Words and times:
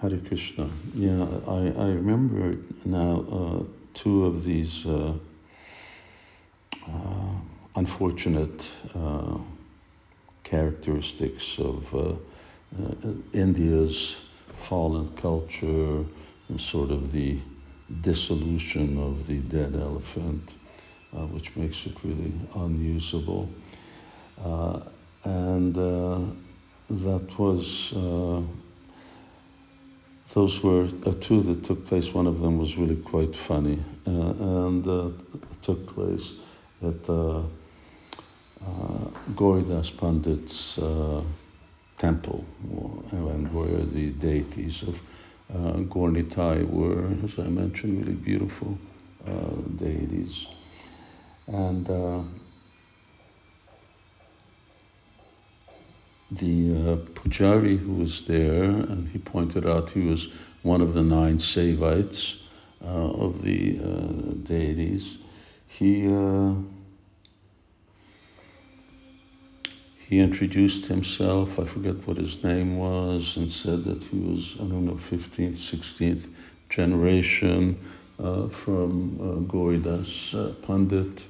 Hare 0.00 0.16
Krishna. 0.16 0.66
Yeah, 0.94 1.26
I, 1.46 1.74
I 1.76 1.88
remember 1.88 2.56
now 2.86 3.22
uh, 3.30 3.64
two 3.92 4.24
of 4.24 4.46
these 4.46 4.86
uh, 4.86 5.12
uh, 6.88 7.34
unfortunate 7.76 8.66
uh, 8.94 9.36
characteristics 10.42 11.58
of 11.58 11.94
uh, 11.94 11.98
uh, 11.98 13.12
India's 13.34 14.22
fallen 14.56 15.10
culture 15.16 16.06
and 16.48 16.58
sort 16.58 16.90
of 16.90 17.12
the 17.12 17.38
dissolution 18.00 18.98
of 18.98 19.26
the 19.26 19.40
dead 19.40 19.74
elephant, 19.76 20.54
which 21.12 21.54
makes 21.56 21.84
it 21.84 21.94
really 22.02 22.32
unusable. 22.54 23.50
and 25.24 25.74
that 25.74 27.38
was 27.38 27.92
those 30.32 30.62
were 30.62 30.88
uh, 31.06 31.12
two 31.20 31.42
that 31.42 31.64
took 31.64 31.84
place. 31.86 32.14
One 32.14 32.26
of 32.26 32.40
them 32.40 32.58
was 32.58 32.76
really 32.76 32.96
quite 32.96 33.34
funny 33.34 33.78
uh, 34.06 34.10
and 34.10 34.86
uh, 34.86 35.10
took 35.62 35.94
place 35.94 36.32
at 36.82 37.08
uh, 37.08 37.42
uh 38.62 39.08
Gauridas 39.34 39.90
Pandit's 39.96 40.78
uh, 40.78 41.22
temple, 41.96 42.44
and 43.12 43.52
where 43.52 43.84
the 43.84 44.10
deities 44.10 44.82
of 44.82 45.00
uh, 45.54 45.80
Gaur-Nitai 45.80 46.68
were, 46.68 47.06
as 47.24 47.38
I 47.38 47.48
mentioned, 47.48 47.98
really 47.98 48.14
beautiful 48.14 48.78
uh, 49.26 49.30
deities. 49.76 50.46
And 51.46 51.88
the 56.30 56.70
uh, 56.70 56.96
pujari 57.14 57.78
who 57.78 57.94
was 57.94 58.24
there, 58.24 58.64
and 58.64 59.08
he 59.08 59.18
pointed 59.18 59.66
out 59.66 59.90
he 59.90 60.06
was 60.06 60.28
one 60.62 60.80
of 60.80 60.94
the 60.94 61.02
nine 61.02 61.38
Sevites 61.38 62.36
uh, 62.84 62.86
of 62.86 63.42
the 63.42 63.78
uh, 63.82 64.34
deities. 64.42 65.18
He 65.66 66.06
uh, 66.06 66.54
he 69.98 70.20
introduced 70.20 70.86
himself. 70.86 71.58
I 71.58 71.64
forget 71.64 72.06
what 72.06 72.16
his 72.16 72.42
name 72.42 72.78
was, 72.78 73.36
and 73.36 73.50
said 73.50 73.84
that 73.84 74.02
he 74.04 74.18
was 74.18 74.54
I 74.56 74.64
don't 74.64 74.86
know 74.86 74.94
15th, 74.94 75.56
16th 75.56 76.30
generation 76.68 77.78
uh, 78.22 78.48
from 78.48 79.18
uh, 79.20 79.52
Gauridas 79.52 80.34
uh, 80.34 80.52
Pandit. 80.66 81.24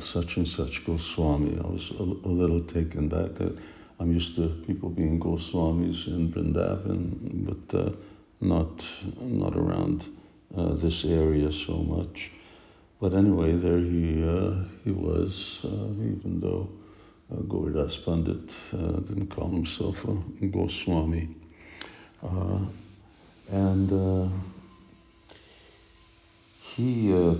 such 0.00 0.36
and 0.36 0.48
such 0.48 0.84
Goswami. 0.84 1.58
I 1.58 1.66
was 1.66 1.90
a, 1.92 2.02
a 2.02 2.32
little 2.32 2.62
taken 2.62 3.08
back 3.08 3.34
that 3.34 3.56
I'm 4.02 4.12
used 4.12 4.34
to 4.34 4.48
people 4.66 4.88
being 4.88 5.20
Goswamis 5.20 6.08
in 6.08 6.32
Vrindavan, 6.32 7.46
but 7.46 7.78
uh, 7.78 7.92
not 8.40 8.84
not 9.20 9.54
around 9.56 10.08
uh, 10.56 10.74
this 10.74 11.04
area 11.04 11.52
so 11.52 11.74
much. 11.74 12.32
But 13.00 13.14
anyway, 13.14 13.52
there 13.52 13.78
he 13.78 14.24
uh, 14.24 14.64
he 14.82 14.90
was, 14.90 15.60
uh, 15.64 15.68
even 16.14 16.40
though 16.40 16.68
uh, 17.30 17.42
Gauridas 17.42 18.04
Pandit 18.04 18.50
uh, 18.72 18.98
didn't 19.06 19.28
call 19.28 19.50
himself 19.50 20.04
a 20.04 20.46
Goswami, 20.46 21.28
uh, 22.24 22.58
and 23.52 24.32
he 26.60 27.38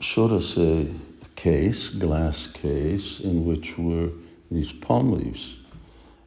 showed 0.00 0.32
us 0.32 0.58
a 0.58 0.88
case, 1.36 1.88
glass 1.90 2.48
case, 2.48 3.20
in 3.20 3.44
which 3.44 3.78
were 3.78 4.10
these 4.50 4.72
palm 4.72 5.12
leaves 5.12 5.58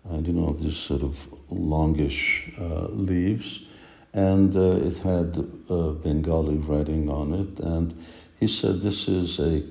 and 0.10 0.28
you 0.28 0.34
know 0.34 0.54
these 0.54 0.78
sort 0.78 1.04
of 1.04 1.28
longish 1.50 2.52
uh, 2.60 2.88
leaves, 2.90 3.62
and 4.14 4.56
uh, 4.56 4.88
it 4.88 4.98
had 5.00 5.38
uh, 5.70 5.92
Bengali 5.92 6.58
writing 6.58 7.10
on 7.10 7.34
it, 7.34 7.60
and 7.60 7.94
he 8.40 8.48
said 8.48 8.82
this 8.82 9.08
is 9.08 9.40
a 9.40 9.64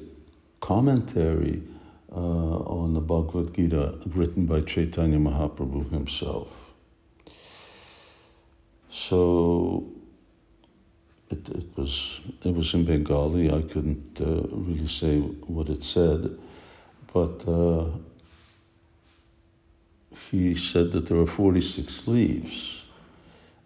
commentary 0.60 1.62
uh, 2.12 2.18
on 2.18 2.94
the 2.94 3.00
Bhagavad 3.00 3.54
Gita 3.54 3.98
written 4.14 4.46
by 4.46 4.60
Chaitanya 4.60 5.18
Mahaprabhu 5.18 5.90
himself. 5.90 6.48
So 8.90 9.86
it, 11.30 11.48
it 11.48 11.76
was 11.76 12.20
it 12.44 12.54
was 12.54 12.72
in 12.74 12.84
Bengali. 12.84 13.50
I 13.50 13.62
couldn't 13.62 14.20
uh, 14.20 14.48
really 14.50 14.88
say 14.88 15.18
what 15.20 15.68
it 15.68 15.82
said, 15.82 16.38
but 17.12 17.44
he 20.30 20.54
said 20.54 20.92
that 20.92 21.06
there 21.06 21.18
are 21.18 21.26
46 21.26 22.08
leaves. 22.08 22.84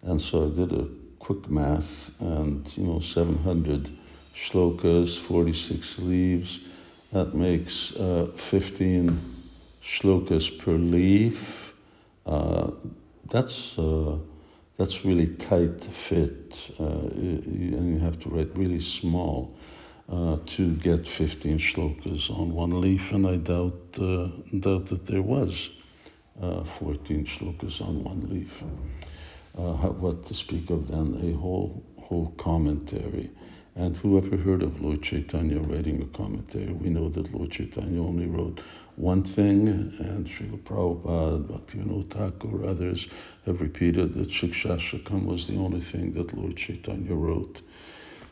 And 0.03 0.21
so 0.21 0.47
I 0.47 0.49
did 0.49 0.71
a 0.73 0.87
quick 1.19 1.49
math, 1.49 2.19
and 2.19 2.65
you 2.77 2.83
know, 2.83 2.99
700 2.99 3.89
shlokas, 4.35 5.19
46 5.19 5.99
leaves, 5.99 6.59
that 7.11 7.33
makes 7.33 7.93
uh, 7.95 8.31
15 8.35 9.19
shlokas 9.83 10.57
per 10.57 10.73
leaf. 10.73 11.73
Uh, 12.25 12.71
that's 13.29 13.77
uh, 13.77 14.17
that's 14.77 15.05
really 15.05 15.27
tight 15.27 15.83
fit, 15.83 16.71
uh, 16.79 16.83
and 16.83 17.93
you 17.93 17.99
have 17.99 18.19
to 18.19 18.29
write 18.29 18.49
really 18.55 18.79
small 18.79 19.55
uh, 20.11 20.37
to 20.45 20.73
get 20.75 21.07
15 21.07 21.57
shlokas 21.59 22.31
on 22.31 22.53
one 22.53 22.81
leaf, 22.81 23.11
and 23.11 23.27
I 23.27 23.37
doubt 23.37 23.99
uh, 23.99 24.29
doubt 24.59 24.87
that 24.87 25.05
there 25.05 25.21
was 25.21 25.69
uh, 26.39 26.63
14 26.63 27.25
shlokas 27.25 27.81
on 27.81 28.03
one 28.03 28.29
leaf. 28.29 28.63
Uh, 29.57 29.73
what 29.89 30.23
to 30.25 30.33
speak 30.33 30.69
of 30.69 30.87
then 30.87 31.19
a 31.23 31.37
whole 31.37 31.83
whole 31.99 32.31
commentary. 32.37 33.29
And 33.75 33.95
whoever 33.95 34.35
heard 34.35 34.63
of 34.63 34.81
Lord 34.81 35.01
Chaitanya 35.01 35.59
writing 35.59 36.01
a 36.01 36.17
commentary? 36.17 36.73
We 36.73 36.89
know 36.89 37.07
that 37.09 37.33
Lord 37.33 37.51
Chaitanya 37.51 38.01
only 38.01 38.25
wrote 38.27 38.59
one 38.97 39.23
thing, 39.23 39.67
and 39.67 40.27
Srila 40.27 40.59
Prabhupada, 40.59 41.45
Bhaktivinoda 41.47 42.09
Thakur, 42.09 42.65
others 42.65 43.07
have 43.45 43.61
repeated 43.61 44.13
that 44.15 44.27
Shikshashtakam 44.27 45.25
was 45.25 45.47
the 45.47 45.55
only 45.55 45.79
thing 45.79 46.13
that 46.13 46.33
Lord 46.37 46.57
Chaitanya 46.57 47.15
wrote. 47.15 47.61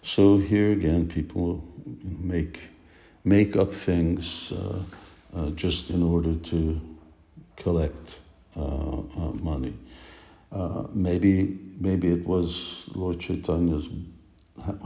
So 0.02 0.38
here 0.38 0.72
again, 0.72 1.08
people 1.08 1.64
make 2.04 2.60
make 3.24 3.56
up 3.56 3.74
things 3.74 4.52
uh, 4.52 4.82
uh, 5.36 5.50
just 5.52 5.90
in 5.90 6.04
order 6.04 6.36
to 6.36 6.82
collect 7.60 8.20
uh, 8.56 8.62
uh, 8.62 9.32
money. 9.34 9.74
Uh, 10.52 10.84
maybe 10.92 11.60
maybe 11.80 12.12
it 12.12 12.26
was 12.26 12.90
Lord 12.96 13.20
Chaitanya's 13.20 13.88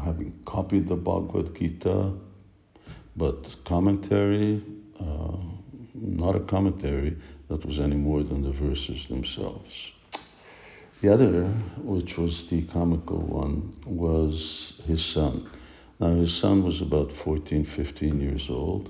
having 0.03 0.37
copied 0.45 0.87
the 0.87 0.95
Bhagavad 0.95 1.55
Gita, 1.55 2.11
but 3.15 3.55
commentary, 3.63 4.61
not 5.95 6.35
a 6.35 6.39
commentary 6.41 7.15
that 7.47 7.65
was 7.65 7.79
any 7.79 7.95
more 7.95 8.23
than 8.23 8.41
the 8.43 8.51
verses 8.51 9.07
themselves. 9.07 9.91
The 11.01 11.13
other, 11.13 11.43
which 11.77 12.17
was 12.17 12.47
the 12.47 12.63
comical 12.63 13.19
one, 13.19 13.73
was 13.85 14.81
his 14.87 15.03
son. 15.03 15.49
Now, 15.99 16.09
his 16.09 16.33
son 16.33 16.63
was 16.63 16.81
about 16.81 17.11
14, 17.11 17.65
15 17.65 18.21
years 18.21 18.49
old, 18.49 18.89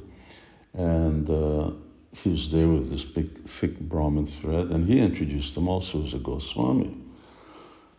and 0.73 1.29
uh, 1.29 1.71
he 2.13 2.29
was 2.29 2.51
there 2.51 2.67
with 2.67 2.91
this 2.91 3.03
big, 3.03 3.37
thick 3.43 3.79
Brahmin 3.79 4.27
thread, 4.27 4.67
and 4.67 4.87
he 4.87 4.99
introduced 4.99 5.57
him 5.57 5.67
also 5.67 6.03
as 6.03 6.13
a 6.13 6.19
Goswami. 6.19 6.95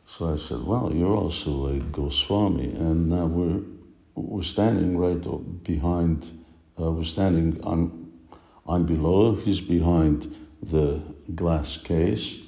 So 0.07 0.33
I 0.33 0.37
said, 0.37 0.63
"Well, 0.65 0.95
you're 0.95 1.17
also 1.17 1.67
a 1.67 1.79
Goswami," 1.79 2.73
and 2.75 3.09
now 3.09 3.27
we're 3.27 3.63
we're 4.15 4.43
standing 4.43 4.97
right 4.97 5.65
behind. 5.65 6.45
Uh, 6.79 6.93
we're 6.93 7.05
standing 7.05 7.63
on. 7.65 8.13
I'm 8.67 8.87
below. 8.87 9.35
He's 9.35 9.61
behind 9.61 10.35
the 10.63 11.01
glass 11.35 11.77
case, 11.77 12.39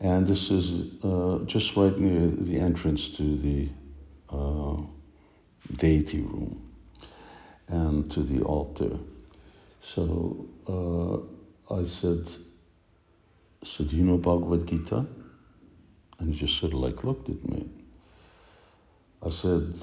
and 0.00 0.26
this 0.26 0.50
is 0.50 1.02
uh, 1.04 1.38
just 1.46 1.76
right 1.76 1.96
near 1.98 2.26
the 2.26 2.58
entrance 2.58 3.16
to 3.16 3.36
the 3.36 3.68
uh, 4.30 4.76
deity 5.76 6.20
room 6.20 6.60
and 7.68 8.10
to 8.10 8.20
the 8.20 8.42
altar. 8.42 8.98
So 9.82 10.46
uh, 10.68 11.74
I 11.74 11.84
said, 11.84 12.28
So 13.62 13.84
do 13.84 13.96
you 13.96 14.04
know 14.04 14.18
Bhagavad 14.18 14.66
Gita? 14.66 15.06
And 16.18 16.34
he 16.34 16.40
just 16.40 16.58
sort 16.58 16.72
of 16.72 16.80
like 16.80 17.04
looked 17.04 17.28
at 17.28 17.48
me. 17.48 17.68
I 19.24 19.30
said, 19.30 19.74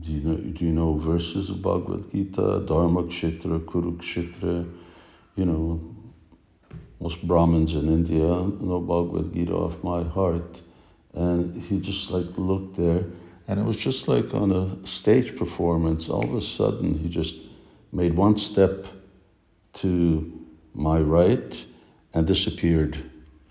do 0.00 0.12
you 0.12 0.20
know, 0.20 0.36
do 0.36 0.64
you 0.64 0.72
know 0.72 0.94
verses 0.94 1.50
of 1.50 1.60
Bhagavad 1.60 2.10
Gita? 2.12 2.64
Dharma 2.66 3.02
Kshetra, 3.04 3.64
Kurukshetra, 3.64 4.70
you 5.34 5.44
know, 5.44 5.80
most 7.00 7.26
Brahmins 7.26 7.74
in 7.74 7.88
India 7.88 8.26
know 8.26 8.80
Bhagavad 8.80 9.32
Gita 9.32 9.54
off 9.54 9.82
my 9.82 10.02
heart. 10.02 10.60
And 11.14 11.60
he 11.62 11.80
just 11.80 12.10
like 12.10 12.26
looked 12.36 12.76
there. 12.76 13.04
And 13.48 13.58
it 13.58 13.64
was 13.64 13.76
just 13.76 14.08
like 14.08 14.34
on 14.34 14.52
a 14.52 14.86
stage 14.86 15.36
performance, 15.36 16.08
all 16.08 16.22
of 16.22 16.34
a 16.34 16.40
sudden 16.40 16.98
he 16.98 17.08
just 17.08 17.34
made 17.92 18.14
one 18.14 18.36
step 18.36 18.86
to 19.74 20.46
my 20.74 20.98
right 20.98 21.66
and 22.14 22.26
disappeared 22.26 22.98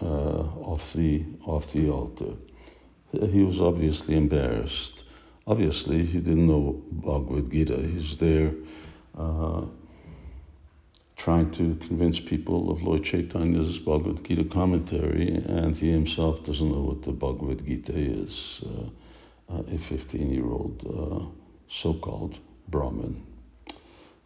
uh, 0.01 0.41
off 0.71 0.93
the 0.93 1.25
off 1.45 1.71
the 1.73 1.89
altar. 1.89 2.33
He 3.11 3.41
was 3.43 3.61
obviously 3.61 4.15
embarrassed. 4.15 5.05
Obviously, 5.45 6.05
he 6.05 6.19
didn't 6.19 6.47
know 6.47 6.81
Bhagavad 6.91 7.49
Gita. 7.51 7.77
He's 7.77 8.17
there 8.17 8.51
uh, 9.17 9.61
trying 11.15 11.51
to 11.51 11.75
convince 11.75 12.19
people 12.19 12.69
of 12.69 12.83
Lord 12.83 13.03
Chaitanya's 13.03 13.79
Bhagavad 13.79 14.23
Gita 14.25 14.43
commentary, 14.43 15.35
and 15.35 15.75
he 15.75 15.89
himself 15.89 16.43
doesn't 16.43 16.69
know 16.69 16.81
what 16.81 17.03
the 17.03 17.13
Bhagavad 17.13 17.65
Gita 17.65 17.93
is. 17.95 18.61
Uh, 18.65 18.89
a 19.49 19.77
15 19.77 20.33
year 20.33 20.45
old 20.45 20.83
uh, 20.85 21.25
so 21.69 21.93
called 21.93 22.39
Brahmin. 22.67 23.23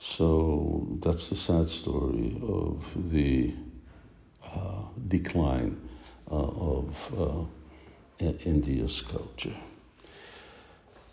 So 0.04 0.88
that's 1.00 1.30
the 1.30 1.36
sad 1.36 1.70
story 1.70 2.36
of 2.42 3.12
the 3.12 3.54
uh, 4.44 4.82
decline 5.08 5.80
uh, 6.30 6.36
of 6.38 7.48
uh, 8.20 8.26
India's 8.44 9.00
culture. 9.02 9.56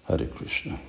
Hare 0.07 0.27
Krishna. 0.27 0.81